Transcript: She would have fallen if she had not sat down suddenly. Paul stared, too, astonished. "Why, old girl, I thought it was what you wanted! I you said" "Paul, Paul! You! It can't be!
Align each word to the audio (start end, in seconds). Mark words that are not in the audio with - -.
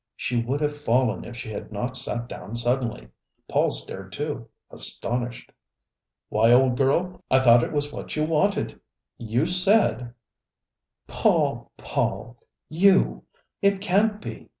She 0.15 0.41
would 0.41 0.61
have 0.61 0.75
fallen 0.75 1.25
if 1.25 1.37
she 1.37 1.51
had 1.51 1.71
not 1.71 1.95
sat 1.95 2.27
down 2.27 2.55
suddenly. 2.55 3.09
Paul 3.47 3.69
stared, 3.69 4.11
too, 4.11 4.49
astonished. 4.71 5.51
"Why, 6.27 6.51
old 6.51 6.75
girl, 6.75 7.23
I 7.29 7.39
thought 7.39 7.61
it 7.63 7.71
was 7.71 7.93
what 7.93 8.15
you 8.15 8.23
wanted! 8.23 8.71
I 8.71 8.75
you 9.19 9.45
said" 9.45 10.15
"Paul, 11.21 11.71
Paul! 11.77 12.35
You! 12.67 13.25
It 13.61 13.79
can't 13.79 14.19
be! 14.19 14.49